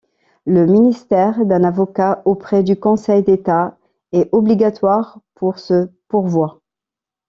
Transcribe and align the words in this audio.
Le 0.47 0.65
ministère 0.65 1.45
d'un 1.45 1.63
avocat 1.63 2.23
auprès 2.25 2.63
du 2.63 2.75
Conseil 2.75 3.21
d'État 3.21 3.77
est 4.13 4.29
obligatoire 4.31 5.19
pour 5.35 5.59
ce 5.59 5.89
pourvoi. 6.07 6.59